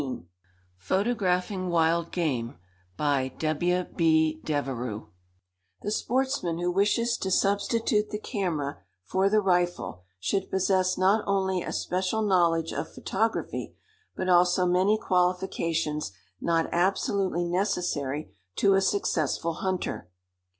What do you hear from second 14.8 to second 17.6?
qualifications not absolutely